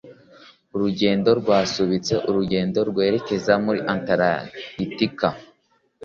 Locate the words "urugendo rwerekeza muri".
2.29-3.79